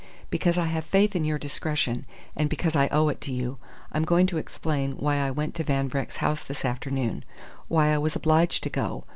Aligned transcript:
Because 0.31 0.57
I 0.57 0.65
have 0.65 0.85
faith 0.85 1.15
in 1.15 1.25
your 1.25 1.37
discretion, 1.37 2.07
and 2.35 2.49
because 2.49 2.75
I 2.75 2.87
owe 2.87 3.09
it 3.09 3.21
to 3.21 3.31
you, 3.31 3.59
I'm 3.91 4.03
going 4.03 4.25
to 4.33 4.39
explain 4.39 4.93
why 4.93 5.17
I 5.17 5.29
went 5.29 5.53
to 5.57 5.63
Van 5.63 5.91
Vreck's 5.91 6.15
house 6.17 6.43
this 6.43 6.65
afternoon 6.65 7.23
why 7.67 7.93
I 7.93 7.99
was 7.99 8.15
obliged 8.15 8.63
to 8.63 8.71
go. 8.71 9.03